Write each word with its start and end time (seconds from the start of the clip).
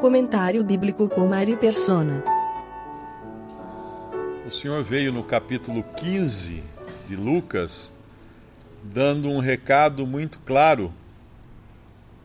Comentário 0.00 0.62
bíblico 0.62 1.08
com 1.08 1.26
Mário 1.26 1.56
Persona. 1.56 2.22
O 4.46 4.50
Senhor 4.50 4.82
veio 4.84 5.10
no 5.10 5.22
capítulo 5.22 5.82
15 5.82 6.62
de 7.08 7.16
Lucas 7.16 7.92
dando 8.82 9.30
um 9.30 9.38
recado 9.38 10.06
muito 10.06 10.38
claro 10.40 10.92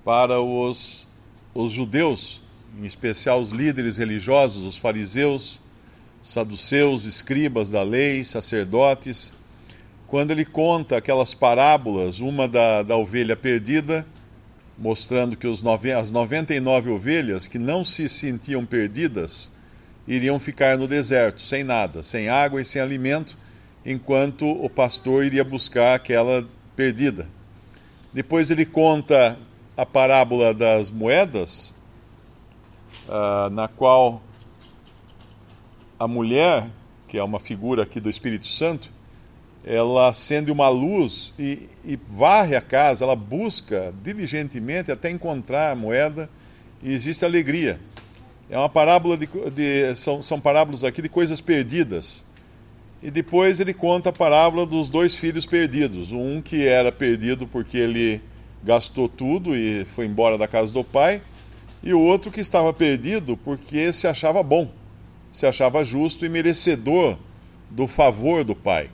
para 0.04 0.42
os, 0.42 1.08
os 1.56 1.72
judeus, 1.72 2.42
em 2.78 2.86
especial 2.86 3.40
os 3.40 3.52
líderes 3.52 3.98
religiosos, 3.98 4.66
os 4.66 4.78
fariseus, 4.78 5.62
saduceus, 6.22 7.06
escribas 7.06 7.70
da 7.70 7.84
lei, 7.84 8.26
sacerdotes, 8.26 9.32
quando 10.08 10.32
ele 10.32 10.44
conta 10.44 10.98
aquelas 10.98 11.34
parábolas, 11.34 12.20
uma 12.20 12.50
da, 12.50 12.84
da 12.84 12.98
ovelha 12.98 13.38
perdida, 13.38 14.06
mostrando 14.78 15.36
que 15.36 15.48
os 15.48 15.62
nove, 15.62 15.92
as 15.92 16.12
99 16.12 16.90
ovelhas 16.90 17.48
que 17.48 17.60
não 17.60 17.86
se 17.86 18.10
sentiam 18.10 18.66
perdidas 18.66 19.52
iriam 20.08 20.40
ficar 20.40 20.78
no 20.78 20.88
deserto, 20.88 21.42
sem 21.42 21.64
nada, 21.64 22.02
sem 22.02 22.28
água 22.28 22.62
e 22.62 22.66
sem 22.66 22.82
alimento, 22.82 23.38
enquanto 23.86 24.46
o 24.46 24.70
pastor 24.70 25.24
iria 25.24 25.44
buscar 25.44 25.96
aquela 25.96 26.46
perdida. 26.76 27.28
Depois 28.14 28.52
ele 28.52 28.66
conta 28.66 29.38
a 29.78 29.86
parábola 29.86 30.54
das 30.54 30.92
moedas, 30.92 31.74
uh, 33.08 33.50
na 33.52 33.68
qual 33.68 34.22
a 35.98 36.08
mulher, 36.08 36.68
que 37.08 37.18
é 37.18 37.24
uma 37.24 37.40
figura 37.40 37.84
aqui 37.84 38.00
do 38.00 38.10
Espírito 38.10 38.48
Santo, 38.48 38.92
ela 39.64 40.10
acende 40.10 40.52
uma 40.52 40.70
luz 40.70 41.34
e, 41.38 41.70
e, 41.86 42.00
varre 42.08 42.56
a 42.56 42.62
casa, 42.62 43.06
ela 43.06 43.16
busca 43.16 43.94
diligentemente 44.04 44.92
até 44.92 45.10
encontrar 45.10 45.72
a 45.72 45.76
moeda 45.76 46.30
e 46.82 46.92
existe 46.92 47.24
alegria. 47.24 47.80
É 48.50 48.58
uma 48.58 48.70
parábola 48.70 49.16
de, 49.16 49.28
de 49.52 49.96
são, 49.96 50.22
são 50.22 50.40
parábolas 50.40 50.84
aqui 50.84 51.02
de 51.02 51.10
coisas 51.10 51.40
perdidas. 51.40 52.26
E 53.04 53.10
depois 53.10 53.60
ele 53.60 53.74
conta 53.74 54.10
a 54.10 54.14
parábola 54.14 54.66
dos 54.66 54.90
dois 54.90 55.16
filhos 55.16 55.46
perdidos. 55.46 56.12
Um 56.12 56.42
que 56.42 56.68
era 56.68 56.92
perdido 56.92 57.48
porque 57.48 57.78
ele 57.78 58.22
gastou 58.64 59.08
tudo 59.08 59.56
e 59.56 59.86
foi 59.86 60.06
embora 60.06 60.38
da 60.38 60.48
casa 60.48 60.74
do 60.74 60.84
pai, 60.84 61.22
e 61.84 61.94
o 61.94 62.00
outro 62.00 62.30
que 62.30 62.40
estava 62.40 62.72
perdido 62.72 63.36
porque 63.38 63.92
se 63.92 64.08
achava 64.08 64.44
bom, 64.44 64.72
se 65.32 65.48
achava 65.48 65.84
justo 65.84 66.26
e 66.26 66.30
merecedor 66.30 67.18
do 67.70 67.88
favor 67.88 68.44
do 68.44 68.56
pai. 68.56 68.90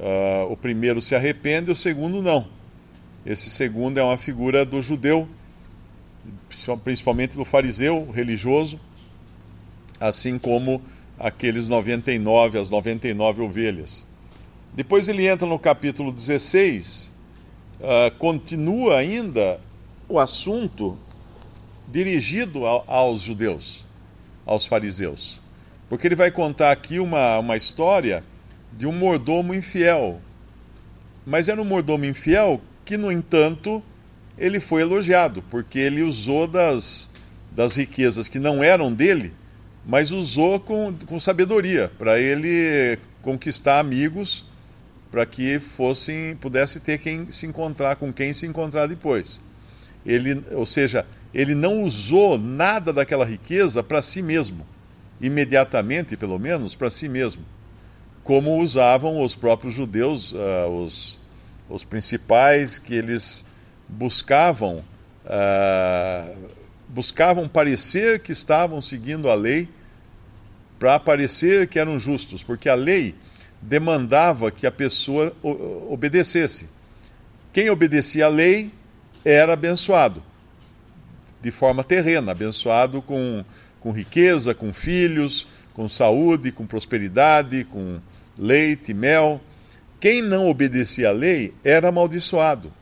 Uh, 0.00 0.50
o 0.50 0.56
primeiro 0.56 1.02
se 1.02 1.14
arrepende, 1.14 1.70
o 1.70 1.76
segundo 1.76 2.22
não. 2.22 2.48
Esse 3.26 3.50
segundo 3.50 3.98
é 3.98 4.02
uma 4.02 4.16
figura 4.16 4.64
do 4.64 4.80
judeu, 4.80 5.28
principalmente 6.82 7.36
do 7.36 7.44
fariseu 7.44 8.10
religioso, 8.10 8.80
assim 10.00 10.38
como 10.38 10.80
aqueles 11.18 11.68
99, 11.68 12.58
as 12.58 12.70
99 12.70 13.42
ovelhas. 13.42 14.06
Depois 14.72 15.06
ele 15.10 15.26
entra 15.26 15.46
no 15.46 15.58
capítulo 15.58 16.10
16, 16.10 17.12
uh, 17.80 18.16
continua 18.16 18.96
ainda 18.96 19.60
o 20.08 20.18
assunto 20.18 20.96
dirigido 21.88 22.64
ao, 22.64 22.84
aos 22.86 23.20
judeus, 23.20 23.84
aos 24.46 24.64
fariseus. 24.64 25.42
Porque 25.90 26.06
ele 26.06 26.16
vai 26.16 26.30
contar 26.30 26.70
aqui 26.70 26.98
uma, 27.00 27.38
uma 27.38 27.56
história 27.58 28.24
de 28.72 28.86
um 28.86 28.92
mordomo 28.92 29.54
infiel. 29.54 30.20
Mas 31.26 31.48
era 31.48 31.60
um 31.60 31.64
mordomo 31.64 32.04
infiel 32.04 32.60
que, 32.84 32.96
no 32.96 33.10
entanto, 33.10 33.82
ele 34.38 34.58
foi 34.58 34.82
elogiado, 34.82 35.42
porque 35.50 35.78
ele 35.78 36.02
usou 36.02 36.46
das, 36.46 37.10
das 37.52 37.76
riquezas 37.76 38.28
que 38.28 38.38
não 38.38 38.62
eram 38.62 38.92
dele 38.92 39.32
mas 39.86 40.10
usou 40.10 40.60
com, 40.60 40.94
com 41.06 41.18
sabedoria 41.18 41.90
para 41.98 42.18
ele 42.18 42.98
conquistar 43.22 43.78
amigos 43.78 44.46
para 45.10 45.26
que 45.26 45.58
fossem 45.58 46.36
pudesse 46.36 46.80
ter 46.80 46.98
quem 46.98 47.30
se 47.30 47.46
encontrar 47.46 47.96
com 47.96 48.12
quem 48.12 48.32
se 48.32 48.46
encontrar 48.46 48.86
depois. 48.86 49.40
Ele, 50.06 50.42
ou 50.52 50.64
seja, 50.64 51.04
ele 51.34 51.54
não 51.54 51.82
usou 51.82 52.38
nada 52.38 52.92
daquela 52.92 53.24
riqueza 53.24 53.82
para 53.82 54.00
si 54.00 54.22
mesmo, 54.22 54.64
imediatamente, 55.20 56.16
pelo 56.16 56.38
menos, 56.38 56.74
para 56.74 56.90
si 56.90 57.08
mesmo, 57.08 57.42
como 58.30 58.58
usavam 58.58 59.24
os 59.24 59.34
próprios 59.34 59.74
judeus, 59.74 60.30
uh, 60.30 60.68
os, 60.68 61.18
os 61.68 61.82
principais 61.82 62.78
que 62.78 62.94
eles 62.94 63.44
buscavam 63.88 64.76
uh, 65.24 66.36
buscavam 66.88 67.48
parecer 67.48 68.20
que 68.20 68.30
estavam 68.30 68.80
seguindo 68.80 69.28
a 69.28 69.34
lei 69.34 69.68
para 70.78 71.00
parecer 71.00 71.66
que 71.66 71.76
eram 71.76 71.98
justos, 71.98 72.44
porque 72.44 72.68
a 72.68 72.76
lei 72.76 73.16
demandava 73.60 74.48
que 74.52 74.64
a 74.64 74.70
pessoa 74.70 75.34
obedecesse. 75.88 76.68
Quem 77.52 77.68
obedecia 77.68 78.26
à 78.26 78.28
lei 78.28 78.70
era 79.24 79.54
abençoado, 79.54 80.22
de 81.42 81.50
forma 81.50 81.82
terrena, 81.82 82.30
abençoado 82.30 83.02
com, 83.02 83.44
com 83.80 83.90
riqueza, 83.90 84.54
com 84.54 84.72
filhos, 84.72 85.48
com 85.74 85.88
saúde, 85.88 86.52
com 86.52 86.64
prosperidade, 86.64 87.64
com 87.64 87.98
leite, 88.40 88.94
mel. 88.94 89.40
Quem 90.00 90.22
não 90.22 90.48
obedecia 90.48 91.10
à 91.10 91.12
lei 91.12 91.52
era 91.62 91.88
amaldiçoado. 91.88 92.72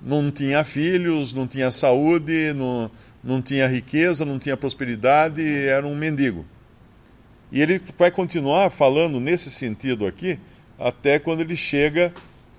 Não 0.00 0.30
tinha 0.30 0.62
filhos, 0.62 1.34
não 1.34 1.46
tinha 1.46 1.72
saúde, 1.72 2.52
não, 2.54 2.88
não 3.22 3.42
tinha 3.42 3.66
riqueza, 3.66 4.24
não 4.24 4.38
tinha 4.38 4.56
prosperidade, 4.56 5.42
era 5.42 5.84
um 5.84 5.96
mendigo. 5.96 6.44
E 7.50 7.60
ele 7.60 7.80
vai 7.98 8.10
continuar 8.10 8.70
falando 8.70 9.18
nesse 9.18 9.50
sentido 9.50 10.06
aqui, 10.06 10.38
até 10.78 11.18
quando 11.18 11.40
ele 11.40 11.56
chega 11.56 12.12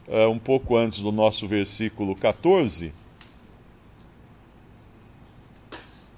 uh, 0.08 0.30
um 0.30 0.40
pouco 0.40 0.76
antes 0.76 1.00
do 1.00 1.12
nosso 1.12 1.48
versículo 1.48 2.16
14, 2.16 2.92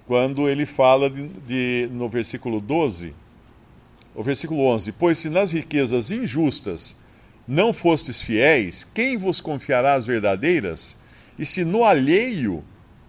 quando 0.07 0.49
ele 0.49 0.65
fala 0.65 1.09
de, 1.09 1.27
de, 1.27 1.89
no 1.91 2.09
versículo 2.09 2.59
12, 2.59 3.13
o 4.19 4.23
versículo 4.23 4.65
11: 4.65 4.91
Pois 4.91 5.17
se 5.17 5.29
nas 5.29 5.53
riquezas 5.53 6.11
injustas 6.11 6.93
não 7.47 7.71
fostes 7.71 8.21
fiéis, 8.21 8.83
quem 8.83 9.15
vos 9.15 9.39
confiará 9.39 9.93
as 9.93 10.05
verdadeiras? 10.05 10.97
E 11.37 11.45
se 11.45 11.63
no 11.63 11.85
alheio 11.85 12.61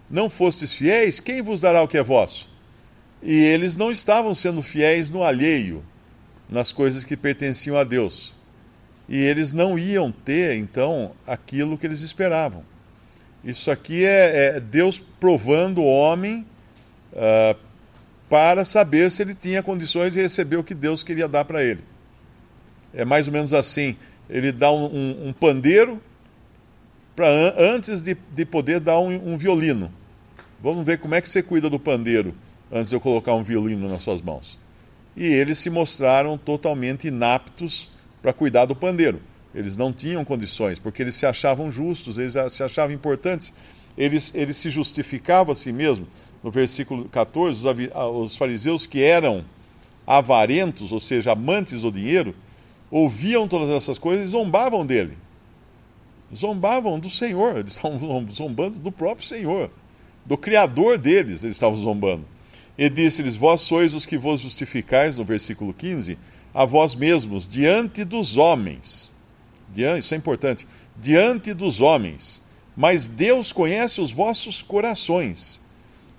não 0.09 0.29
fostes 0.29 0.73
fiéis, 0.73 1.19
quem 1.19 1.41
vos 1.41 1.59
dará 1.59 1.83
o 1.83 1.87
que 1.87 1.97
é 1.97 2.03
vosso? 2.03 2.49
E 3.21 3.33
eles 3.33 3.75
não 3.75 3.91
estavam 3.91 4.33
sendo 4.33 4.63
fiéis 4.63 5.09
no 5.09 5.21
alheio, 5.21 5.83
nas 6.49 6.71
coisas 6.71 7.03
que 7.03 7.17
pertenciam 7.17 7.75
a 7.75 7.83
Deus. 7.83 8.33
E 9.09 9.17
eles 9.17 9.51
não 9.51 9.77
iam 9.77 10.13
ter, 10.13 10.55
então, 10.55 11.11
aquilo 11.27 11.77
que 11.77 11.85
eles 11.85 11.99
esperavam. 11.99 12.63
Isso 13.43 13.69
aqui 13.69 14.05
é, 14.05 14.55
é 14.55 14.59
Deus 14.61 15.03
provando 15.19 15.81
o 15.81 15.85
homem 15.85 16.47
uh, 17.11 17.70
para 18.31 18.63
saber 18.63 19.11
se 19.11 19.21
ele 19.21 19.35
tinha 19.35 19.61
condições 19.61 20.13
de 20.13 20.21
receber 20.21 20.55
o 20.55 20.63
que 20.63 20.73
Deus 20.73 21.03
queria 21.03 21.27
dar 21.27 21.43
para 21.43 21.61
ele. 21.61 21.81
É 22.93 23.03
mais 23.03 23.27
ou 23.27 23.33
menos 23.33 23.51
assim: 23.51 23.97
ele 24.29 24.53
dá 24.53 24.71
um, 24.71 24.85
um, 24.85 25.27
um 25.27 25.33
pandeiro 25.33 26.01
para 27.13 27.27
antes 27.59 28.01
de, 28.01 28.15
de 28.31 28.45
poder 28.45 28.79
dar 28.79 28.99
um, 28.99 29.33
um 29.33 29.37
violino. 29.37 29.93
Vamos 30.61 30.85
ver 30.85 30.97
como 30.97 31.13
é 31.13 31.19
que 31.19 31.27
você 31.27 31.43
cuida 31.43 31.69
do 31.69 31.77
pandeiro 31.77 32.33
antes 32.71 32.91
de 32.91 32.95
eu 32.95 33.01
colocar 33.01 33.35
um 33.35 33.43
violino 33.43 33.89
nas 33.89 34.01
suas 34.01 34.21
mãos. 34.21 34.57
E 35.13 35.25
eles 35.25 35.57
se 35.57 35.69
mostraram 35.69 36.37
totalmente 36.37 37.09
inaptos 37.09 37.89
para 38.21 38.31
cuidar 38.31 38.63
do 38.63 38.77
pandeiro. 38.77 39.21
Eles 39.53 39.75
não 39.75 39.91
tinham 39.91 40.23
condições, 40.23 40.79
porque 40.79 41.01
eles 41.01 41.15
se 41.15 41.25
achavam 41.25 41.69
justos, 41.69 42.17
eles 42.17 42.37
se 42.47 42.63
achavam 42.63 42.95
importantes, 42.95 43.53
eles, 43.97 44.33
eles 44.35 44.57
se 44.57 44.69
justificavam 44.69 45.53
a 45.53 45.55
si 45.55 45.71
mesmos. 45.71 46.07
No 46.43 46.49
versículo 46.49 47.05
14, 47.05 47.67
os, 47.67 47.91
os 48.13 48.35
fariseus 48.35 48.85
que 48.85 49.01
eram 49.01 49.45
avarentos, 50.05 50.91
ou 50.91 50.99
seja, 50.99 51.33
amantes 51.33 51.81
do 51.81 51.91
dinheiro, 51.91 52.35
ouviam 52.89 53.47
todas 53.47 53.69
essas 53.69 53.97
coisas 53.97 54.27
e 54.27 54.31
zombavam 54.31 54.85
dele. 54.85 55.17
Zombavam 56.35 56.99
do 56.99 57.09
Senhor, 57.09 57.57
eles 57.57 57.73
estavam 57.73 58.25
zombando 58.31 58.79
do 58.79 58.91
próprio 58.91 59.27
Senhor, 59.27 59.69
do 60.25 60.37
Criador 60.37 60.97
deles, 60.97 61.43
eles 61.43 61.57
estavam 61.57 61.75
zombando. 61.75 62.25
E 62.77 62.89
disse-lhes: 62.89 63.35
Vós 63.35 63.61
sois 63.61 63.93
os 63.93 64.05
que 64.05 64.17
vos 64.17 64.41
justificais, 64.41 65.17
no 65.17 65.25
versículo 65.25 65.73
15, 65.73 66.17
a 66.53 66.65
vós 66.65 66.95
mesmos, 66.95 67.47
diante 67.47 68.03
dos 68.03 68.37
homens. 68.37 69.11
Diante, 69.73 69.99
isso 69.99 70.13
é 70.13 70.17
importante. 70.17 70.67
Diante 70.99 71.53
dos 71.53 71.79
homens. 71.81 72.41
Mas 72.75 73.07
Deus 73.07 73.51
conhece 73.51 74.01
os 74.01 74.11
vossos 74.11 74.61
corações. 74.61 75.59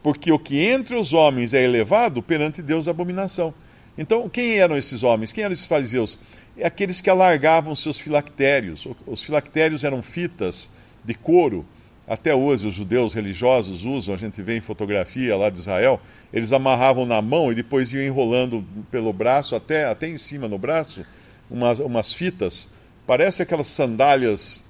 Porque 0.03 0.33
o 0.33 0.39
que 0.39 0.69
entre 0.69 0.97
os 0.97 1.13
homens 1.13 1.55
é 1.55 1.63
elevado, 1.63 2.23
perante 2.23 2.61
Deus 2.61 2.87
é 2.87 2.91
abominação. 2.91 3.55
Então, 3.97 4.29
quem 4.29 4.59
eram 4.59 4.77
esses 4.77 5.03
homens? 5.03 5.33
Quem 5.33 5.45
eram 5.45 5.53
esses 5.53 5.67
fariseus? 5.67 6.19
É 6.57 6.67
aqueles 6.67 7.01
que 7.01 7.11
alargavam 7.11 7.75
seus 7.75 8.01
filactérios. 8.01 8.87
Os 9.07 9.23
filactérios 9.23 9.85
eram 9.85 10.03
fitas 10.03 10.71
de 11.05 11.15
couro. 11.15 11.67
Até 12.07 12.35
hoje 12.35 12.67
os 12.67 12.75
judeus 12.75 13.15
religiosos 13.15 13.85
usam, 13.85 14.13
a 14.13 14.19
gente 14.19 14.43
vê 14.43 14.57
em 14.57 14.61
fotografia 14.61 15.37
lá 15.37 15.49
de 15.49 15.59
Israel, 15.59 16.01
eles 16.33 16.53
amarravam 16.53 17.07
na 17.07 17.23
mão 17.23 17.53
e 17.53 17.55
depois 17.55 17.93
iam 17.93 18.03
enrolando 18.03 18.65
pelo 18.91 19.13
braço, 19.13 19.55
até, 19.55 19.85
até 19.85 20.09
em 20.09 20.19
cima 20.19 20.49
no 20.49 20.59
braço, 20.59 21.07
umas, 21.49 21.79
umas 21.79 22.13
fitas. 22.13 22.71
Parece 23.07 23.43
aquelas 23.43 23.69
sandálias 23.69 24.65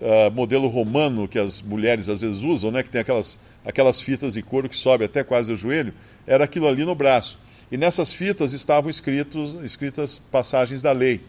uh, 0.00 0.30
modelo 0.32 0.68
romano 0.68 1.28
que 1.28 1.38
as 1.38 1.62
mulheres 1.62 2.08
às 2.08 2.20
vezes 2.20 2.42
usam, 2.42 2.70
né? 2.70 2.82
que 2.82 2.90
tem 2.90 3.00
aquelas, 3.00 3.38
aquelas 3.64 4.00
fitas 4.00 4.34
de 4.34 4.42
couro 4.42 4.68
que 4.68 4.76
sobe 4.76 5.04
até 5.04 5.22
quase 5.24 5.52
o 5.52 5.56
joelho. 5.56 5.92
Era 6.26 6.44
aquilo 6.44 6.66
ali 6.68 6.84
no 6.84 6.94
braço. 6.94 7.38
E 7.70 7.76
nessas 7.76 8.12
fitas 8.12 8.52
estavam 8.52 8.88
escritos, 8.88 9.54
escritas 9.64 10.18
passagens 10.18 10.82
da 10.82 10.92
lei. 10.92 11.20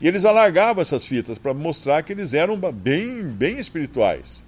E 0.00 0.08
eles 0.08 0.24
alargavam 0.24 0.82
essas 0.82 1.04
fitas 1.04 1.38
para 1.38 1.54
mostrar 1.54 2.02
que 2.02 2.12
eles 2.12 2.34
eram 2.34 2.56
bem, 2.56 3.22
bem 3.24 3.58
espirituais. 3.58 4.44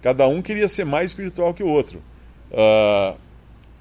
Cada 0.00 0.28
um 0.28 0.42
queria 0.42 0.68
ser 0.68 0.84
mais 0.84 1.10
espiritual 1.10 1.54
que 1.54 1.62
o 1.62 1.68
outro. 1.68 2.02
Uh, 2.50 3.18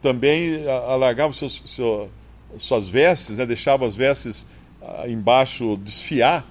também 0.01 0.67
alargavam 0.67 1.33
seus, 1.33 1.63
seu, 1.65 2.09
suas 2.57 2.87
vestes, 2.87 3.37
né? 3.37 3.45
deixavam 3.45 3.87
as 3.87 3.95
vestes 3.95 4.47
uh, 4.81 5.07
embaixo 5.07 5.77
desfiar, 5.77 6.45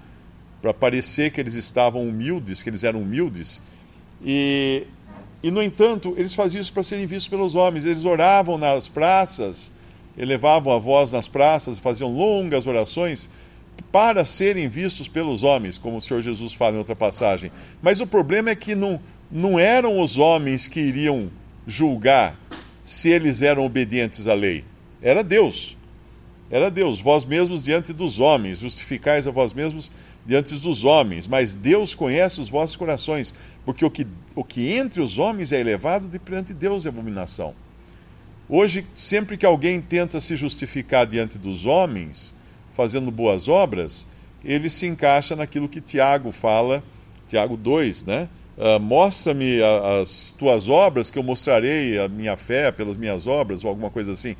para 0.63 0.73
parecer 0.73 1.31
que 1.31 1.41
eles 1.41 1.55
estavam 1.55 2.09
humildes, 2.09 2.63
que 2.63 2.71
eles 2.71 2.85
eram 2.85 3.03
humildes. 3.03 3.61
E, 4.25 4.87
e 5.43 5.51
no 5.51 5.63
entanto, 5.63 6.15
eles 6.17 6.33
faziam 6.33 6.63
isso 6.63 6.73
para 6.73 6.83
serem 6.83 7.05
vistos 7.05 7.29
pelos 7.29 7.55
homens. 7.55 7.85
Eles 7.85 8.07
oravam 8.07 8.57
nas 8.57 8.89
praças 8.89 9.73
elevavam 10.17 10.73
a 10.73 10.79
voz 10.79 11.13
nas 11.13 11.29
praças, 11.29 11.79
faziam 11.79 12.13
longas 12.13 12.67
orações 12.67 13.29
para 13.91 14.25
serem 14.25 14.69
vistos 14.69 15.09
pelos 15.09 15.43
homens, 15.43 15.79
como 15.79 15.97
o 15.97 16.01
Senhor 16.01 16.23
Jesus 16.23 16.53
fala 16.53 16.77
em 16.77 16.79
outra 16.79 16.97
passagem. 16.97 17.51
Mas 17.83 18.01
o 18.01 18.07
problema 18.07 18.51
é 18.51 18.55
que 18.55 18.75
não, 18.75 19.01
não 19.31 19.59
eram 19.59 19.99
os 19.99 20.19
homens 20.19 20.67
que 20.67 20.81
iriam 20.81 21.31
julgar 21.67 22.37
se 22.83 23.11
eles 23.11 23.43
eram 23.43 23.65
obedientes 23.65 24.27
à 24.27 24.35
lei. 24.35 24.65
Era 25.01 25.23
Deus. 25.23 25.77
Era 26.51 26.71
Deus, 26.71 27.01
vós 27.01 27.25
mesmos 27.25 27.65
diante 27.65 27.95
dos 27.95 28.21
homens, 28.21 28.59
justificais 28.59 29.27
a 29.27 29.31
vós 29.31 29.55
mesmos 29.55 29.91
diante 30.25 30.55
dos 30.55 30.85
homens, 30.85 31.27
mas 31.27 31.55
Deus 31.55 31.95
conhece 31.95 32.41
os 32.41 32.49
vossos 32.49 32.77
corações, 32.77 33.35
porque 33.65 33.85
o 33.85 33.91
que, 33.91 34.07
o 34.35 34.45
que 34.45 34.73
entre 34.73 35.01
os 35.01 35.19
homens 35.19 35.53
é 35.53 35.61
elevado, 35.61 36.09
de 36.09 36.19
perante 36.19 36.55
Deus 36.55 36.87
é 36.87 36.89
abominação. 36.89 37.55
Hoje, 38.49 38.87
sempre 38.95 39.37
que 39.37 39.47
alguém 39.47 39.81
tenta 39.81 40.21
se 40.21 40.37
justificar 40.37 41.07
diante 41.07 41.39
dos 41.39 41.65
homens, 41.65 42.35
fazendo 42.73 43.11
boas 43.11 43.49
obras, 43.49 44.07
ele 44.45 44.69
se 44.69 44.87
encaixa 44.87 45.35
naquilo 45.37 45.69
que 45.69 45.81
Tiago 45.81 46.33
fala, 46.33 46.83
Tiago 47.29 47.57
2, 47.57 48.05
né? 48.05 48.29
Uh, 48.59 48.79
Mostra-me 48.79 49.63
as 49.63 50.35
tuas 50.39 50.69
obras, 50.69 51.11
que 51.11 51.19
eu 51.19 51.23
mostrarei 51.23 51.99
a 51.99 52.09
minha 52.09 52.37
fé 52.37 52.71
pelas 52.71 52.97
minhas 52.97 53.27
obras, 53.27 53.65
ou 53.65 53.71
alguma 53.71 53.91
coisa 53.91 54.13
assim. 54.13 54.37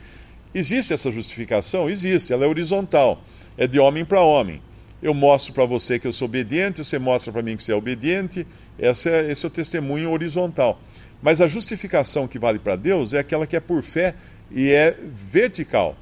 Existe 0.55 0.93
essa 0.93 1.11
justificação? 1.11 1.89
Existe, 1.89 2.33
ela 2.33 2.45
é 2.45 2.49
horizontal, 2.49 3.23
é 3.57 3.67
de 3.67 3.81
homem 3.81 4.05
para 4.05 4.21
homem. 4.21 4.61
Eu 5.03 5.13
mostro 5.13 5.53
para 5.53 5.67
você 5.67 5.99
que 5.99 6.07
eu 6.07 6.13
sou 6.13 6.27
obediente, 6.27 6.85
você 6.85 6.99
mostra 6.99 7.33
para 7.33 7.43
mim 7.43 7.57
que 7.57 7.65
você 7.65 7.73
é 7.73 7.75
obediente, 7.75 8.47
esse 8.79 9.11
é, 9.11 9.31
esse 9.31 9.45
é 9.45 9.49
o 9.49 9.51
testemunho 9.51 10.11
horizontal. 10.11 10.81
Mas 11.21 11.41
a 11.41 11.49
justificação 11.49 12.29
que 12.29 12.39
vale 12.39 12.61
para 12.61 12.77
Deus 12.77 13.13
é 13.13 13.19
aquela 13.19 13.47
que 13.47 13.57
é 13.57 13.61
por 13.61 13.83
fé 13.83 14.15
e 14.51 14.71
é 14.71 14.97
vertical. 15.13 15.97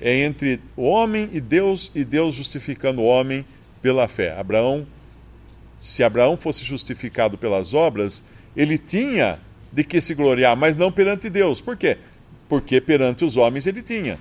É 0.00 0.22
entre 0.22 0.60
o 0.76 0.84
homem 0.84 1.28
e 1.32 1.40
Deus, 1.40 1.90
e 1.94 2.04
Deus 2.04 2.36
justificando 2.36 3.02
o 3.02 3.04
homem 3.04 3.44
pela 3.82 4.06
fé. 4.06 4.38
Abraão, 4.38 4.86
se 5.78 6.04
Abraão 6.04 6.36
fosse 6.36 6.64
justificado 6.64 7.36
pelas 7.36 7.74
obras, 7.74 8.22
ele 8.56 8.78
tinha 8.78 9.38
de 9.72 9.84
que 9.84 10.00
se 10.00 10.14
gloriar, 10.14 10.56
mas 10.56 10.76
não 10.76 10.92
perante 10.92 11.28
Deus. 11.28 11.60
Por 11.60 11.76
quê? 11.76 11.98
Porque 12.48 12.80
perante 12.80 13.24
os 13.24 13.36
homens 13.36 13.66
ele 13.66 13.82
tinha. 13.82 14.18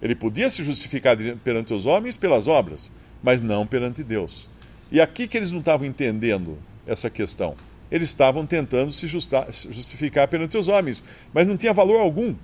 Ele 0.00 0.14
podia 0.14 0.50
se 0.50 0.64
justificar 0.64 1.16
perante 1.44 1.72
os 1.72 1.86
homens 1.86 2.16
pelas 2.16 2.48
obras, 2.48 2.90
mas 3.22 3.42
não 3.42 3.66
perante 3.66 4.02
Deus. 4.02 4.48
E 4.90 5.00
aqui 5.00 5.26
que 5.26 5.36
eles 5.36 5.52
não 5.52 5.60
estavam 5.60 5.86
entendendo 5.86 6.58
essa 6.86 7.08
questão 7.08 7.56
eles 7.92 8.08
estavam 8.08 8.46
tentando 8.46 8.90
se 8.90 9.06
justificar 9.06 10.26
perante 10.26 10.56
os 10.56 10.66
homens, 10.66 11.04
mas 11.30 11.46
não 11.46 11.58
tinha 11.58 11.74
valor 11.74 12.00
algum, 12.00 12.34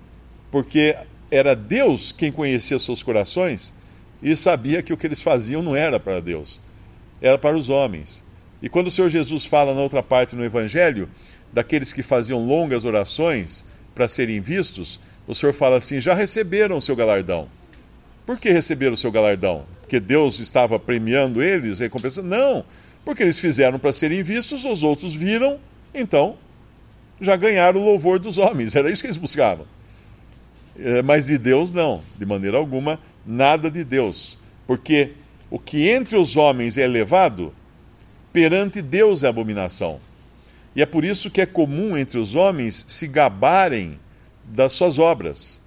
porque 0.51 0.95
era 1.31 1.55
Deus 1.55 2.11
quem 2.11 2.31
conhecia 2.31 2.77
seus 2.77 3.01
corações 3.01 3.73
e 4.21 4.35
sabia 4.35 4.83
que 4.83 4.93
o 4.93 4.97
que 4.97 5.07
eles 5.07 5.23
faziam 5.23 5.63
não 5.63 5.75
era 5.75 5.99
para 5.99 6.19
Deus, 6.19 6.61
era 7.19 7.35
para 7.35 7.57
os 7.57 7.67
homens. 7.67 8.23
E 8.61 8.69
quando 8.69 8.87
o 8.87 8.91
Senhor 8.91 9.09
Jesus 9.09 9.43
fala 9.43 9.73
na 9.73 9.81
outra 9.81 10.03
parte 10.03 10.35
no 10.35 10.45
Evangelho, 10.45 11.09
daqueles 11.51 11.91
que 11.91 12.03
faziam 12.03 12.45
longas 12.45 12.85
orações 12.85 13.65
para 13.95 14.07
serem 14.07 14.39
vistos, 14.39 14.99
o 15.25 15.33
Senhor 15.33 15.53
fala 15.53 15.77
assim: 15.77 15.99
já 15.99 16.13
receberam 16.13 16.77
o 16.77 16.81
seu 16.81 16.95
galardão. 16.95 17.49
Por 18.23 18.37
que 18.37 18.51
receberam 18.51 18.93
o 18.93 18.97
seu 18.97 19.11
galardão? 19.11 19.65
Porque 19.89 19.99
Deus 19.99 20.37
estava 20.37 20.77
premiando 20.77 21.41
eles, 21.41 21.79
recompensando? 21.79 22.27
Não! 22.27 22.63
Porque 23.03 23.23
eles 23.23 23.39
fizeram 23.39 23.79
para 23.79 23.91
serem 23.91 24.21
vistos, 24.21 24.63
os 24.63 24.83
outros 24.83 25.15
viram, 25.15 25.59
então 25.95 26.37
já 27.19 27.35
ganharam 27.35 27.81
o 27.81 27.85
louvor 27.85 28.19
dos 28.19 28.37
homens. 28.37 28.75
Era 28.75 28.91
isso 28.91 29.01
que 29.01 29.07
eles 29.07 29.17
buscavam. 29.17 29.65
É, 30.77 31.01
mas 31.01 31.25
de 31.25 31.39
Deus 31.39 31.71
não, 31.71 31.99
de 32.19 32.23
maneira 32.23 32.59
alguma, 32.59 32.99
nada 33.25 33.71
de 33.71 33.83
Deus. 33.83 34.37
Porque 34.67 35.13
o 35.49 35.57
que 35.57 35.89
entre 35.89 36.17
os 36.17 36.37
homens 36.37 36.77
é 36.77 36.83
elevado, 36.83 37.51
perante 38.31 38.83
Deus 38.83 39.23
é 39.23 39.27
abominação. 39.27 39.99
E 40.75 40.83
é 40.83 40.85
por 40.85 41.03
isso 41.03 41.31
que 41.31 41.41
é 41.41 41.47
comum 41.47 41.97
entre 41.97 42.19
os 42.19 42.35
homens 42.35 42.85
se 42.87 43.07
gabarem 43.07 43.99
das 44.45 44.71
suas 44.71 44.99
obras, 44.99 45.61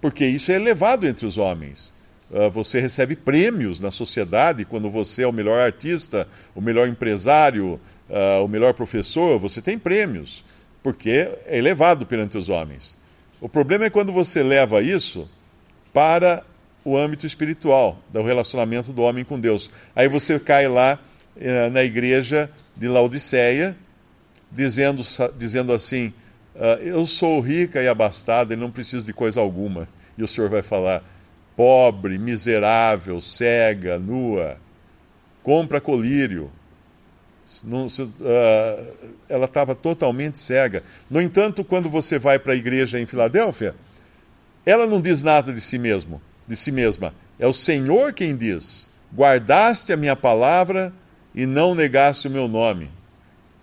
porque 0.00 0.26
isso 0.26 0.50
é 0.50 0.56
elevado 0.56 1.06
entre 1.06 1.24
os 1.24 1.38
homens. 1.38 1.96
Ah, 2.32 2.48
você 2.48 2.80
recebe 2.80 3.16
prêmios 3.16 3.80
na 3.80 3.90
sociedade 3.90 4.64
quando 4.64 4.90
você 4.90 5.22
é 5.22 5.26
o 5.26 5.32
melhor 5.32 5.60
artista, 5.60 6.26
o 6.54 6.60
melhor 6.60 6.86
empresário, 6.88 7.80
uh, 8.08 8.44
o 8.44 8.48
melhor 8.48 8.74
professor, 8.74 9.38
você 9.38 9.62
tem 9.62 9.78
prêmios, 9.78 10.44
porque 10.82 11.10
é 11.46 11.58
elevado 11.58 12.04
perante 12.04 12.36
os 12.36 12.48
homens. 12.48 12.96
O 13.40 13.48
problema 13.48 13.86
é 13.86 13.90
quando 13.90 14.12
você 14.12 14.42
leva 14.42 14.82
isso 14.82 15.28
para 15.92 16.42
o 16.84 16.96
âmbito 16.96 17.26
espiritual, 17.26 17.98
do 18.12 18.22
relacionamento 18.22 18.92
do 18.92 19.02
homem 19.02 19.24
com 19.24 19.38
Deus. 19.38 19.70
Aí 19.96 20.08
você 20.08 20.38
cai 20.38 20.68
lá 20.68 20.98
uh, 21.36 21.70
na 21.70 21.82
igreja 21.82 22.50
de 22.76 22.88
Laodiceia, 22.88 23.74
dizendo, 24.52 25.02
dizendo 25.38 25.72
assim: 25.72 26.12
uh, 26.54 26.82
Eu 26.82 27.06
sou 27.06 27.40
rica 27.40 27.82
e 27.82 27.88
abastada 27.88 28.52
e 28.52 28.56
não 28.56 28.70
preciso 28.70 29.06
de 29.06 29.14
coisa 29.14 29.40
alguma. 29.40 29.88
E 30.18 30.22
o 30.22 30.28
Senhor 30.28 30.50
vai 30.50 30.62
falar 30.62 31.02
pobre, 31.58 32.20
miserável, 32.20 33.20
cega, 33.20 33.98
nua, 33.98 34.56
compra 35.42 35.80
colírio. 35.80 36.52
Não, 37.64 37.86
uh, 37.86 39.10
ela 39.28 39.46
estava 39.46 39.74
totalmente 39.74 40.38
cega. 40.38 40.84
No 41.10 41.20
entanto, 41.20 41.64
quando 41.64 41.90
você 41.90 42.16
vai 42.16 42.38
para 42.38 42.52
a 42.52 42.56
igreja 42.56 43.00
em 43.00 43.06
Filadélfia, 43.06 43.74
ela 44.64 44.86
não 44.86 45.00
diz 45.00 45.24
nada 45.24 45.52
de 45.52 45.60
si 45.60 45.80
mesmo, 45.80 46.22
de 46.46 46.54
si 46.54 46.70
mesma. 46.70 47.12
É 47.40 47.46
o 47.48 47.52
Senhor 47.52 48.12
quem 48.12 48.36
diz: 48.36 48.88
guardaste 49.12 49.92
a 49.92 49.96
minha 49.96 50.14
palavra 50.14 50.94
e 51.34 51.44
não 51.44 51.74
negaste 51.74 52.28
o 52.28 52.30
meu 52.30 52.46
nome. 52.46 52.88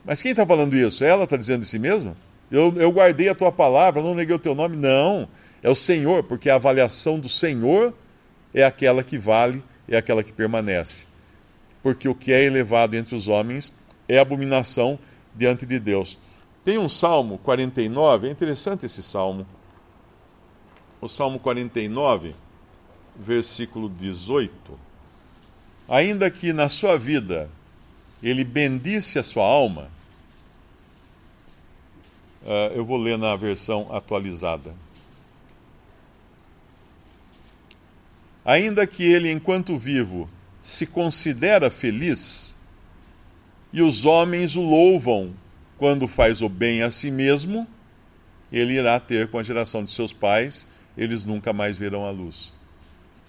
Mas 0.04 0.22
quem 0.22 0.32
está 0.32 0.46
falando 0.46 0.76
isso? 0.76 1.02
Ela 1.06 1.24
está 1.24 1.38
dizendo 1.38 1.62
de 1.62 1.68
si 1.68 1.80
mesma? 1.80 2.18
Eu, 2.52 2.74
eu 2.76 2.92
guardei 2.92 3.30
a 3.30 3.36
tua 3.36 3.54
palavra, 3.54 4.02
não 4.02 4.14
neguei 4.14 4.36
o 4.36 4.40
teu 4.40 4.54
nome? 4.54 4.76
Não. 4.76 5.30
É 5.66 5.70
o 5.70 5.74
Senhor, 5.74 6.22
porque 6.22 6.48
a 6.48 6.58
avaliação 6.58 7.20
do 7.20 7.28
Senhor 7.28 7.92
é 8.54 8.64
aquela 8.64 9.04
que 9.04 9.18
vale, 9.18 9.64
é 9.88 9.98
aquela 9.98 10.24
que 10.24 10.32
permanece. 10.32 11.06
Porque 11.82 12.08
o 12.08 12.14
que 12.14 12.32
é 12.32 12.44
elevado 12.44 12.96
entre 12.96 13.16
os 13.16 13.28
homens 13.28 13.74
é 14.08 14.20
abominação 14.20 15.00
diante 15.34 15.66
de 15.66 15.80
Deus. 15.80 16.20
Tem 16.64 16.78
um 16.78 16.88
Salmo 16.88 17.40
49, 17.40 18.28
é 18.28 18.32
interessante 18.32 18.86
esse 18.86 19.02
salmo. 19.02 19.44
O 21.02 21.10
Salmo 21.10 21.40
49, 21.40 22.36
versículo 23.16 23.90
18. 23.90 24.54
Ainda 25.90 26.30
que 26.30 26.54
na 26.54 26.70
sua 26.70 26.96
vida 26.96 27.50
ele 28.22 28.44
bendisse 28.44 29.18
a 29.18 29.24
sua 29.24 29.44
alma. 29.44 29.90
Uh, 32.44 32.76
eu 32.76 32.86
vou 32.86 32.98
ler 32.98 33.18
na 33.18 33.36
versão 33.36 33.88
atualizada. 33.92 34.85
Ainda 38.46 38.86
que 38.86 39.04
ele, 39.04 39.32
enquanto 39.32 39.76
vivo, 39.76 40.30
se 40.62 40.86
considera 40.86 41.72
feliz, 41.72 42.56
e 43.74 43.82
os 43.82 44.06
homens 44.06 44.56
o 44.56 44.62
louvam 44.62 45.34
quando 45.78 46.08
faz 46.08 46.44
o 46.44 46.48
bem 46.48 46.84
a 46.84 46.92
si 46.92 47.10
mesmo, 47.10 47.68
ele 48.52 48.76
irá 48.76 49.00
ter 49.00 49.28
com 49.30 49.40
a 49.40 49.44
geração 49.44 49.84
de 49.84 49.90
seus 49.90 50.14
pais, 50.14 50.68
eles 50.96 51.26
nunca 51.26 51.52
mais 51.52 51.76
verão 51.76 52.06
a 52.06 52.12
luz. 52.12 52.56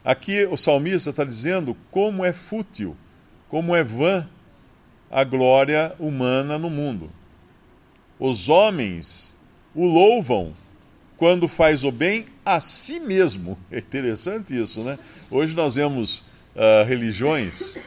Aqui 0.04 0.46
o 0.46 0.56
salmista 0.56 1.10
está 1.10 1.24
dizendo 1.24 1.76
como 1.90 2.24
é 2.24 2.32
fútil, 2.32 2.96
como 3.48 3.74
é 3.74 3.82
vã 3.82 4.28
a 5.10 5.24
glória 5.24 5.94
humana 5.98 6.58
no 6.58 6.70
mundo. 6.70 7.10
Os 8.18 8.48
homens 8.48 9.34
o 9.74 9.84
louvam 9.84 10.52
quando 11.16 11.48
faz 11.48 11.84
o 11.84 11.90
bem 11.90 12.26
a 12.44 12.60
si 12.60 13.00
mesmo. 13.00 13.58
É 13.70 13.78
interessante 13.78 14.58
isso, 14.58 14.82
né? 14.82 14.98
Hoje 15.30 15.54
nós 15.54 15.74
vemos 15.74 16.20
uh, 16.54 16.84
religiões 16.86 17.78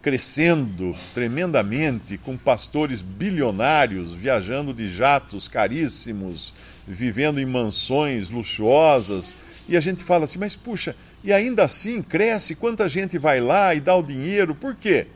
crescendo 0.00 0.94
tremendamente, 1.12 2.16
com 2.18 2.36
pastores 2.36 3.02
bilionários 3.02 4.12
viajando 4.12 4.72
de 4.72 4.88
jatos 4.88 5.48
caríssimos, 5.48 6.54
vivendo 6.86 7.40
em 7.40 7.46
mansões 7.46 8.30
luxuosas. 8.30 9.34
E 9.68 9.76
a 9.76 9.80
gente 9.80 10.04
fala 10.04 10.24
assim, 10.24 10.38
mas 10.38 10.56
puxa, 10.56 10.94
e 11.22 11.32
ainda 11.32 11.64
assim 11.64 12.00
cresce, 12.00 12.54
quanta 12.54 12.88
gente 12.88 13.18
vai 13.18 13.40
lá 13.40 13.74
e 13.74 13.80
dá 13.80 13.94
o 13.94 14.02
dinheiro, 14.02 14.54
por 14.54 14.74
quê? 14.74 15.08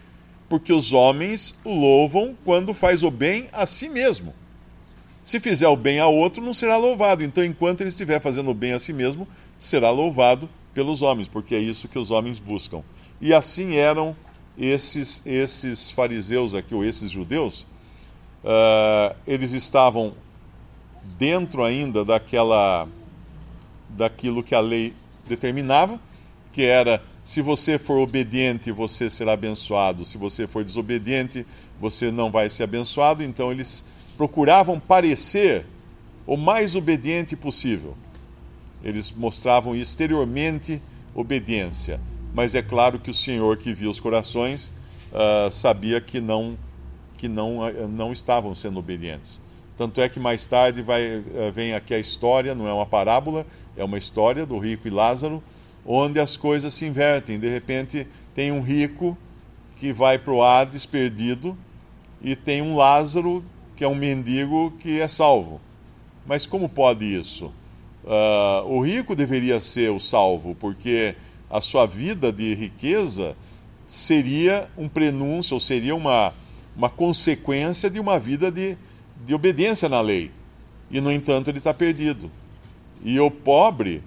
Porque 0.48 0.72
os 0.72 0.92
homens 0.92 1.54
louvam 1.64 2.34
quando 2.44 2.74
faz 2.74 3.02
o 3.02 3.10
bem 3.10 3.48
a 3.52 3.64
si 3.64 3.88
mesmo. 3.88 4.34
Se 5.24 5.38
fizer 5.38 5.68
o 5.68 5.76
bem 5.76 6.00
a 6.00 6.06
outro, 6.06 6.42
não 6.42 6.52
será 6.52 6.76
louvado. 6.76 7.22
Então, 7.22 7.44
enquanto 7.44 7.80
ele 7.80 7.90
estiver 7.90 8.20
fazendo 8.20 8.50
o 8.50 8.54
bem 8.54 8.72
a 8.72 8.78
si 8.78 8.92
mesmo, 8.92 9.26
será 9.58 9.90
louvado 9.90 10.48
pelos 10.74 11.02
homens, 11.02 11.28
porque 11.28 11.54
é 11.54 11.58
isso 11.58 11.88
que 11.88 11.98
os 11.98 12.10
homens 12.10 12.38
buscam. 12.38 12.82
E 13.20 13.32
assim 13.32 13.76
eram 13.76 14.16
esses, 14.58 15.22
esses 15.24 15.90
fariseus 15.90 16.54
aqui, 16.54 16.74
ou 16.74 16.84
esses 16.84 17.10
judeus. 17.10 17.66
Uh, 18.42 19.14
eles 19.26 19.52
estavam 19.52 20.12
dentro 21.18 21.62
ainda 21.62 22.04
daquela 22.04 22.88
daquilo 23.90 24.42
que 24.42 24.54
a 24.54 24.60
lei 24.60 24.94
determinava, 25.28 26.00
que 26.50 26.62
era 26.62 27.02
se 27.22 27.40
você 27.40 27.78
for 27.78 27.98
obediente, 27.98 28.72
você 28.72 29.08
será 29.08 29.34
abençoado, 29.34 30.04
se 30.04 30.18
você 30.18 30.46
for 30.46 30.64
desobediente, 30.64 31.46
você 31.80 32.10
não 32.10 32.30
vai 32.30 32.50
ser 32.50 32.64
abençoado. 32.64 33.22
Então 33.22 33.52
eles 33.52 33.84
procuravam 34.12 34.78
parecer 34.78 35.66
o 36.26 36.36
mais 36.36 36.74
obediente 36.74 37.36
possível. 37.36 37.96
Eles 38.84 39.10
mostravam 39.10 39.74
exteriormente 39.74 40.80
obediência, 41.14 42.00
mas 42.34 42.54
é 42.54 42.62
claro 42.62 42.98
que 42.98 43.10
o 43.10 43.14
Senhor 43.14 43.56
que 43.56 43.74
viu 43.74 43.90
os 43.90 44.00
corações 44.00 44.72
uh, 45.12 45.50
sabia 45.50 46.00
que 46.00 46.20
não 46.20 46.56
que 47.16 47.28
não, 47.28 47.58
uh, 47.58 47.88
não 47.88 48.12
estavam 48.12 48.54
sendo 48.54 48.80
obedientes. 48.80 49.40
Tanto 49.76 50.00
é 50.00 50.08
que 50.08 50.18
mais 50.18 50.46
tarde 50.46 50.82
vai, 50.82 51.18
uh, 51.18 51.52
vem 51.52 51.74
aqui 51.74 51.94
a 51.94 51.98
história, 51.98 52.54
não 52.54 52.66
é 52.66 52.72
uma 52.72 52.86
parábola, 52.86 53.46
é 53.76 53.84
uma 53.84 53.96
história 53.96 54.44
do 54.44 54.58
rico 54.58 54.88
e 54.88 54.90
Lázaro, 54.90 55.42
onde 55.86 56.18
as 56.18 56.36
coisas 56.36 56.74
se 56.74 56.84
invertem. 56.84 57.38
De 57.38 57.48
repente 57.48 58.06
tem 58.34 58.50
um 58.50 58.60
rico 58.60 59.16
que 59.76 59.92
vai 59.92 60.18
para 60.18 60.32
o 60.32 60.42
Hades 60.42 60.86
perdido 60.86 61.56
e 62.20 62.34
tem 62.34 62.62
um 62.62 62.76
Lázaro 62.76 63.44
que 63.82 63.84
é 63.84 63.88
um 63.88 63.96
mendigo 63.96 64.72
que 64.78 65.00
é 65.00 65.08
salvo. 65.08 65.60
Mas 66.24 66.46
como 66.46 66.68
pode 66.68 67.04
isso? 67.04 67.46
Uh, 68.04 68.64
o 68.68 68.80
rico 68.80 69.16
deveria 69.16 69.58
ser 69.58 69.90
o 69.90 69.98
salvo, 69.98 70.54
porque 70.54 71.16
a 71.50 71.60
sua 71.60 71.84
vida 71.84 72.32
de 72.32 72.54
riqueza 72.54 73.36
seria 73.88 74.70
um 74.78 74.88
prenúncio, 74.88 75.54
ou 75.54 75.60
seria 75.60 75.96
uma, 75.96 76.32
uma 76.76 76.88
consequência 76.88 77.90
de 77.90 77.98
uma 77.98 78.20
vida 78.20 78.52
de, 78.52 78.78
de 79.26 79.34
obediência 79.34 79.88
na 79.88 80.00
lei. 80.00 80.30
E, 80.88 81.00
no 81.00 81.10
entanto, 81.10 81.50
ele 81.50 81.58
está 81.58 81.74
perdido. 81.74 82.30
E 83.04 83.18
o 83.18 83.32
pobre, 83.32 84.00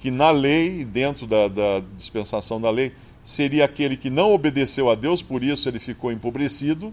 que 0.00 0.10
na 0.10 0.32
lei, 0.32 0.84
dentro 0.84 1.24
da, 1.24 1.46
da 1.46 1.80
dispensação 1.96 2.60
da 2.60 2.70
lei, 2.70 2.90
seria 3.22 3.64
aquele 3.64 3.96
que 3.96 4.10
não 4.10 4.34
obedeceu 4.34 4.90
a 4.90 4.96
Deus, 4.96 5.22
por 5.22 5.40
isso 5.40 5.68
ele 5.68 5.78
ficou 5.78 6.10
empobrecido, 6.10 6.92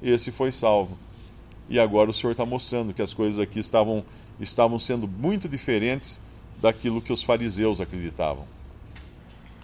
esse 0.00 0.30
foi 0.30 0.52
salvo. 0.52 0.96
E 1.68 1.78
agora 1.80 2.10
o 2.10 2.12
Senhor 2.12 2.32
está 2.32 2.44
mostrando 2.44 2.92
que 2.92 3.02
as 3.02 3.14
coisas 3.14 3.40
aqui 3.40 3.58
estavam, 3.58 4.04
estavam 4.38 4.78
sendo 4.78 5.08
muito 5.08 5.48
diferentes 5.48 6.20
daquilo 6.60 7.00
que 7.00 7.12
os 7.12 7.22
fariseus 7.22 7.80
acreditavam. 7.80 8.46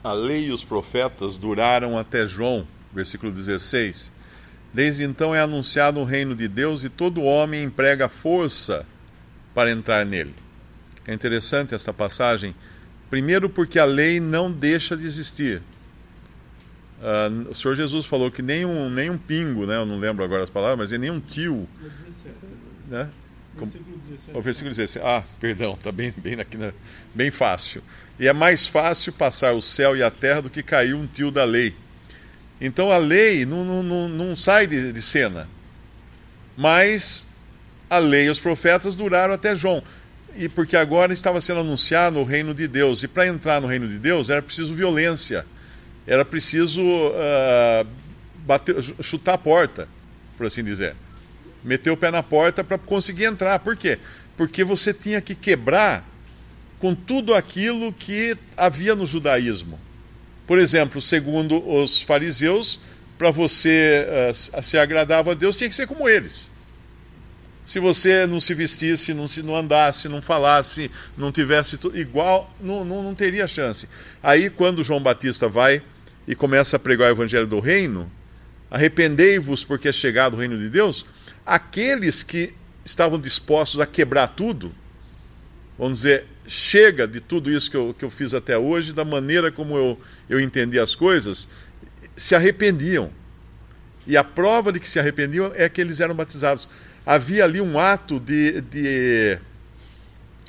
A 0.03 0.13
lei 0.13 0.47
e 0.47 0.53
os 0.53 0.65
profetas 0.65 1.37
duraram 1.37 1.99
até 1.99 2.27
João, 2.27 2.67
versículo 2.93 3.31
16. 3.31 4.13
Desde 4.73 5.05
então 5.05 5.35
é 5.35 5.41
anunciado 5.41 6.01
o 6.01 6.05
reino 6.05 6.35
de 6.35 6.49
Deus 6.49 6.85
e 6.85 6.89
todo 6.89 7.23
homem 7.23 7.65
emprega 7.65 8.09
força 8.09 8.87
para 9.55 9.71
entrar 9.71 10.07
nele. 10.07 10.35
É 11.07 11.13
interessante 11.13 11.75
esta 11.75 11.93
passagem, 11.93 12.55
primeiro 13.11 13.51
porque 13.51 13.79
a 13.79 13.85
lei 13.85 14.21
não 14.21 14.51
deixa 14.51 14.97
de 14.97 15.05
existir. 15.05 15.61
Uh, 17.01 17.51
o 17.51 17.55
Senhor 17.55 17.75
Jesus 17.75 18.05
falou 18.05 18.31
que 18.31 18.43
nem 18.43 18.67
um, 18.67 18.91
nem 18.91 19.09
um 19.09 19.17
pingo, 19.17 19.65
né? 19.65 19.77
eu 19.77 19.87
não 19.87 19.99
lembro 19.99 20.23
agora 20.23 20.45
as 20.45 20.51
palavras, 20.51 20.79
mas 20.79 20.93
é 20.93 20.99
nem 20.99 21.11
um 21.11 21.19
tio. 21.19 21.67
17. 21.81 22.35
Né? 22.89 23.09
Versículo 23.57 23.97
17. 23.97 24.39
O 24.39 24.43
versículo 24.43 24.75
17. 24.75 25.07
Ah, 25.07 25.25
perdão, 25.41 25.73
está 25.73 25.91
bem, 25.91 26.13
bem, 26.19 26.35
aqui 26.39 26.59
na, 26.59 26.73
bem 27.15 27.31
fácil. 27.31 27.83
E 28.19 28.29
é 28.29 28.33
mais 28.35 28.67
fácil 28.67 29.15
passar 29.15 29.55
o 29.55 29.63
céu 29.63 29.97
e 29.97 30.03
a 30.03 30.11
terra 30.11 30.43
do 30.43 30.51
que 30.51 30.63
cair 30.63 30.95
um 30.95 31.07
tio 31.07 31.31
da 31.31 31.45
lei. 31.45 31.75
Então 32.61 32.91
a 32.91 32.99
lei 32.99 33.47
não, 33.47 33.65
não, 33.65 33.83
não, 33.83 34.09
não 34.09 34.37
sai 34.37 34.67
de, 34.67 34.93
de 34.93 35.01
cena. 35.01 35.49
Mas 36.55 37.29
a 37.89 37.97
lei 37.97 38.27
e 38.27 38.31
os 38.31 38.39
profetas 38.39 38.95
duraram 38.95 39.33
até 39.33 39.57
João. 39.57 39.83
E 40.37 40.51
porque 40.51 40.77
agora 40.77 41.15
estava 41.15 41.41
sendo 41.41 41.61
anunciado 41.61 42.21
o 42.21 42.25
reino 42.25 42.55
de 42.55 42.69
Deus. 42.69 43.03
E 43.03 43.09
para 43.09 43.27
entrar 43.27 43.59
no 43.63 43.67
reino 43.67 43.89
de 43.89 43.99
Deus 43.99 44.29
era 44.29 44.43
preciso 44.43 44.75
violência 44.75 45.47
era 46.07 46.25
preciso 46.25 46.83
uh, 46.83 47.87
bater, 48.47 48.77
chutar 49.03 49.35
a 49.35 49.39
porta, 49.39 49.89
por 50.37 50.47
assim 50.47 50.65
dizer. 50.65 50.95
Meter 51.63 51.91
o 51.91 51.97
pé 51.97 52.11
na 52.11 52.23
porta 52.23 52.65
para 52.65 52.79
conseguir 52.79 53.25
entrar. 53.25 53.59
Por 53.59 53.77
quê? 53.77 53.99
Porque 54.37 54.65
você 54.65 54.95
tinha 54.95 55.21
que 55.21 55.35
quebrar 55.35 56.05
com 56.79 56.95
tudo 56.95 57.35
aquilo 57.35 57.93
que 57.93 58.37
havia 58.57 58.95
no 58.95 59.05
judaísmo. 59.05 59.79
Por 60.47 60.59
exemplo, 60.59 61.01
segundo 61.03 61.63
os 61.69 62.01
fariseus, 62.01 62.81
para 63.19 63.31
você 63.31 64.07
uh, 64.57 64.63
se 64.63 64.79
agradava 64.79 65.33
a 65.33 65.35
Deus, 65.35 65.57
tinha 65.57 65.69
que 65.69 65.77
ser 65.77 65.87
como 65.87 66.09
eles. 66.09 66.51
Se 67.65 67.79
você 67.79 68.27
não 68.27 68.41
se 68.41 68.55
vestisse, 68.55 69.15
não, 69.15 69.29
se, 69.29 69.43
não 69.43 69.55
andasse, 69.55 70.09
não 70.09 70.21
falasse, 70.21 70.91
não 71.17 71.31
tivesse 71.31 71.79
tudo 71.79 71.99
igual, 71.99 72.53
não, 72.61 72.85
não, 72.85 73.03
não 73.03 73.15
teria 73.15 73.47
chance. 73.47 73.89
Aí, 74.23 74.51
quando 74.51 74.83
João 74.83 75.01
Batista 75.01 75.49
vai 75.49 75.83
e 76.27 76.35
começa 76.35 76.77
a 76.77 76.81
pregar 76.81 77.09
o 77.09 77.15
evangelho 77.15 77.47
do 77.47 77.61
reino, 77.61 78.11
arrependei-vos 78.71 79.65
porque 79.65 79.89
é 79.89 79.93
chegado 79.93 80.35
o 80.35 80.37
reino 80.37 80.59
de 80.59 80.69
Deus, 80.69 81.07
aqueles 81.45 82.23
que 82.23 82.55
estavam 82.85 83.19
dispostos 83.19 83.81
a 83.81 83.87
quebrar 83.87 84.29
tudo, 84.29 84.73
vamos 85.79 85.99
dizer, 85.99 86.27
chega 86.47 87.07
de 87.07 87.21
tudo 87.21 87.51
isso 87.51 87.71
que 87.71 87.77
eu, 87.77 87.95
que 87.97 88.05
eu 88.05 88.11
fiz 88.11 88.35
até 88.35 88.59
hoje, 88.59 88.93
da 88.93 89.05
maneira 89.05 89.53
como 89.53 89.77
eu, 89.77 89.99
eu 90.29 90.41
entendi 90.41 90.79
as 90.79 90.95
coisas, 90.95 91.49
se 92.17 92.35
arrependiam. 92.35 93.11
E 94.07 94.17
a 94.17 94.25
prova 94.25 94.73
de 94.73 94.81
que 94.81 94.91
se 94.91 94.99
arrependiam 94.99 95.53
é 95.55 95.69
que 95.69 95.81
eles 95.81 96.01
eram 96.01 96.15
batizados 96.15 96.69
havia 97.11 97.43
ali 97.43 97.61
um 97.61 97.77
ato 97.77 98.21
de, 98.21 98.61
de, 98.61 99.37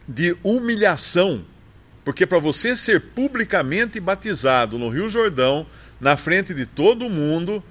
de 0.08 0.38
humilhação, 0.44 1.44
porque 2.06 2.24
para 2.24 2.38
você 2.38 2.76
ser 2.76 3.02
publicamente 3.02 4.00
batizado 4.00 4.78
no 4.78 4.88
Rio 4.88 5.10
Jordão, 5.10 5.66
na 6.00 6.16
frente 6.16 6.54
de 6.54 6.68
todo 6.68 7.10
mundo, 7.10 7.64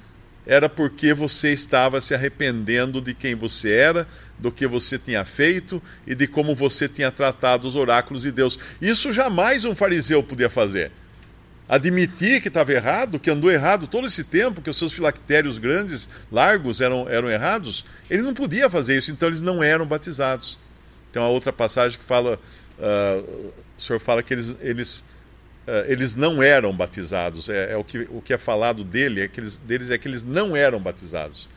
era 0.44 0.68
porque 0.68 1.14
você 1.14 1.52
estava 1.52 2.00
se 2.00 2.16
arrependendo 2.16 3.00
de 3.00 3.14
quem 3.14 3.36
você 3.36 3.70
era, 3.70 4.08
do 4.36 4.50
que 4.50 4.66
você 4.66 4.98
tinha 4.98 5.24
feito 5.24 5.80
e 6.04 6.12
de 6.12 6.26
como 6.26 6.52
você 6.56 6.88
tinha 6.88 7.12
tratado 7.12 7.68
os 7.68 7.76
oráculos 7.76 8.22
de 8.22 8.32
Deus. 8.32 8.58
Isso 8.82 9.12
jamais 9.12 9.64
um 9.64 9.72
fariseu 9.72 10.20
podia 10.20 10.50
fazer 10.50 10.90
admitir 11.70 12.42
que 12.42 12.48
estava 12.48 12.72
errado, 12.72 13.20
que 13.20 13.30
andou 13.30 13.48
errado 13.48 13.86
todo 13.86 14.08
esse 14.08 14.24
tempo, 14.24 14.60
que 14.60 14.68
os 14.68 14.76
seus 14.76 14.92
filactérios 14.92 15.56
grandes, 15.56 16.08
largos, 16.32 16.80
eram, 16.80 17.08
eram 17.08 17.30
errados, 17.30 17.84
ele 18.10 18.22
não 18.22 18.34
podia 18.34 18.68
fazer 18.68 18.98
isso, 18.98 19.12
então 19.12 19.28
eles 19.28 19.40
não 19.40 19.62
eram 19.62 19.86
batizados. 19.86 20.58
Tem 21.12 21.22
uma 21.22 21.28
outra 21.28 21.52
passagem 21.52 21.96
que 21.96 22.04
fala, 22.04 22.40
uh, 22.76 23.52
o 23.78 23.80
senhor 23.80 24.00
fala 24.00 24.20
que 24.20 24.34
eles, 24.34 24.56
eles 24.60 25.04
eles 25.86 26.16
não 26.16 26.42
eram 26.42 26.72
batizados. 26.74 27.48
É, 27.48 27.74
é, 27.74 27.76
o, 27.76 27.84
que, 27.84 27.98
o 28.10 28.20
que 28.20 28.32
é 28.32 28.38
falado 28.38 28.82
dele, 28.82 29.20
é 29.20 29.28
que 29.28 29.38
eles, 29.38 29.54
deles 29.54 29.90
é 29.90 29.96
que 29.96 30.08
eles 30.08 30.24
não 30.24 30.56
eram 30.56 30.80
batizados. 30.80 31.48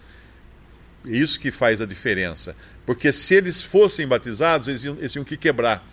Isso 1.03 1.39
que 1.39 1.49
faz 1.49 1.81
a 1.81 1.85
diferença. 1.85 2.55
Porque 2.85 3.11
se 3.11 3.33
eles 3.33 3.59
fossem 3.59 4.07
batizados, 4.07 4.67
eles 4.67 5.11
tinham 5.11 5.25
que 5.25 5.35
quebrar. 5.35 5.83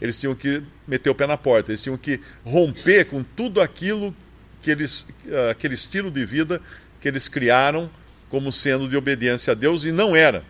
Eles 0.00 0.18
tinham 0.18 0.34
que 0.34 0.62
meter 0.86 1.10
o 1.10 1.14
pé 1.14 1.26
na 1.26 1.36
porta. 1.36 1.70
Eles 1.70 1.82
tinham 1.82 1.96
que 1.96 2.20
romper 2.44 3.06
com 3.06 3.22
tudo 3.22 3.60
aquilo 3.60 4.14
que 4.62 4.70
eles, 4.70 5.08
aquele 5.50 5.74
estilo 5.74 6.10
de 6.10 6.24
vida 6.24 6.60
que 7.00 7.08
eles 7.08 7.28
criaram 7.28 7.90
como 8.28 8.52
sendo 8.52 8.88
de 8.88 8.96
obediência 8.96 9.52
a 9.52 9.54
Deus 9.54 9.84
e 9.84 9.92
não 9.92 10.14
era. 10.14 10.44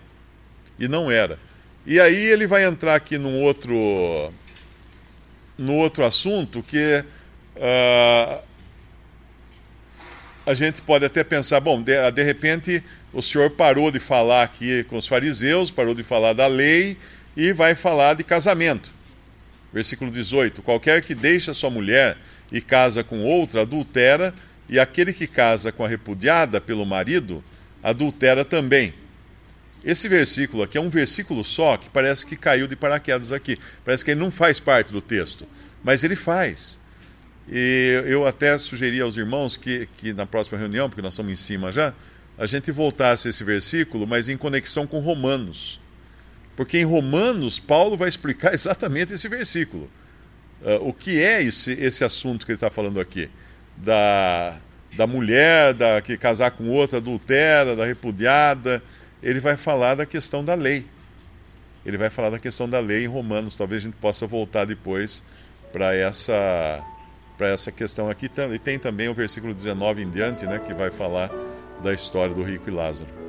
E 0.78 0.88
não 0.88 1.10
era. 1.10 1.38
E 1.86 1.98
aí 1.98 2.26
ele 2.26 2.46
vai 2.46 2.64
entrar 2.64 2.94
aqui 2.94 3.16
num 3.16 3.42
outro, 3.42 4.32
no 5.56 5.74
outro 5.74 6.04
assunto 6.04 6.62
que 6.62 7.04
uh, 7.56 8.44
a 10.44 10.54
gente 10.54 10.82
pode 10.82 11.04
até 11.04 11.24
pensar, 11.24 11.60
bom, 11.60 11.82
de, 11.82 12.10
de 12.10 12.22
repente 12.22 12.82
o 13.12 13.22
senhor 13.22 13.50
parou 13.50 13.90
de 13.90 13.98
falar 13.98 14.42
aqui 14.42 14.84
com 14.84 14.96
os 14.96 15.06
fariseus, 15.06 15.70
parou 15.70 15.94
de 15.94 16.02
falar 16.02 16.32
da 16.32 16.46
lei 16.46 16.96
e 17.36 17.52
vai 17.52 17.74
falar 17.74 18.14
de 18.14 18.24
casamento. 18.24 18.90
Versículo 19.72 20.10
18: 20.10 20.62
Qualquer 20.62 21.02
que 21.02 21.14
deixa 21.14 21.54
sua 21.54 21.70
mulher 21.70 22.16
e 22.50 22.60
casa 22.60 23.04
com 23.04 23.24
outra 23.24 23.62
adultera, 23.62 24.32
e 24.68 24.78
aquele 24.78 25.12
que 25.12 25.26
casa 25.26 25.72
com 25.72 25.84
a 25.84 25.88
repudiada 25.88 26.60
pelo 26.60 26.84
marido 26.84 27.42
adultera 27.82 28.44
também. 28.44 28.92
Esse 29.84 30.08
versículo 30.08 30.62
aqui 30.62 30.76
é 30.76 30.80
um 30.80 30.90
versículo 30.90 31.44
só 31.44 31.76
que 31.76 31.88
parece 31.88 32.26
que 32.26 32.36
caiu 32.36 32.66
de 32.66 32.76
paraquedas 32.76 33.32
aqui. 33.32 33.58
Parece 33.84 34.04
que 34.04 34.10
ele 34.10 34.20
não 34.20 34.30
faz 34.30 34.58
parte 34.58 34.92
do 34.92 35.00
texto, 35.00 35.46
mas 35.82 36.02
ele 36.02 36.16
faz. 36.16 36.78
E 37.50 38.02
eu 38.06 38.26
até 38.26 38.58
sugeri 38.58 39.00
aos 39.00 39.16
irmãos 39.16 39.56
que, 39.56 39.88
que 39.98 40.12
na 40.12 40.26
próxima 40.26 40.58
reunião, 40.58 40.88
porque 40.88 41.00
nós 41.00 41.14
estamos 41.14 41.32
em 41.32 41.36
cima 41.36 41.72
já, 41.72 41.94
a 42.36 42.44
gente 42.44 42.70
voltasse 42.70 43.28
esse 43.28 43.42
versículo, 43.42 44.06
mas 44.06 44.28
em 44.28 44.36
conexão 44.36 44.86
com 44.86 45.00
Romanos. 45.00 45.80
Porque 46.58 46.76
em 46.76 46.84
Romanos, 46.84 47.60
Paulo 47.60 47.96
vai 47.96 48.08
explicar 48.08 48.50
exatamente 48.52 49.14
esse 49.14 49.28
versículo. 49.28 49.88
Uh, 50.60 50.88
o 50.88 50.92
que 50.92 51.22
é 51.22 51.40
esse, 51.40 51.70
esse 51.74 52.02
assunto 52.02 52.44
que 52.44 52.50
ele 52.50 52.56
está 52.56 52.68
falando 52.68 52.98
aqui? 52.98 53.30
Da, 53.76 54.58
da 54.96 55.06
mulher 55.06 55.72
da, 55.72 56.02
que 56.02 56.18
casar 56.18 56.50
com 56.50 56.68
outra 56.68 56.98
adultera, 56.98 57.76
da 57.76 57.84
repudiada. 57.84 58.82
Ele 59.22 59.38
vai 59.38 59.56
falar 59.56 59.94
da 59.94 60.04
questão 60.04 60.44
da 60.44 60.54
lei. 60.54 60.84
Ele 61.86 61.96
vai 61.96 62.10
falar 62.10 62.30
da 62.30 62.40
questão 62.40 62.68
da 62.68 62.80
lei 62.80 63.04
em 63.04 63.06
Romanos. 63.06 63.54
Talvez 63.54 63.84
a 63.84 63.86
gente 63.86 63.96
possa 63.96 64.26
voltar 64.26 64.64
depois 64.64 65.22
para 65.72 65.94
essa 65.94 66.84
para 67.36 67.50
essa 67.50 67.70
questão 67.70 68.10
aqui. 68.10 68.28
E 68.52 68.58
tem 68.58 68.80
também 68.80 69.08
o 69.08 69.14
versículo 69.14 69.54
19 69.54 70.02
em 70.02 70.10
diante, 70.10 70.44
né, 70.44 70.58
que 70.58 70.74
vai 70.74 70.90
falar 70.90 71.30
da 71.84 71.94
história 71.94 72.34
do 72.34 72.42
rico 72.42 72.68
e 72.68 72.72
Lázaro. 72.72 73.27